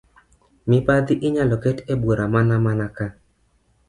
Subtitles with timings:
[0.69, 3.07] Mibadhi inyalo ket e bur mana mana ka